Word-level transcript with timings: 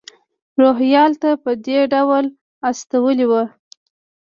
روهیال 0.59 1.11
ته 1.21 1.29
په 1.43 1.51
دې 1.65 1.79
ډول 1.93 2.25
استولی 2.69 3.25
و. 3.27 3.33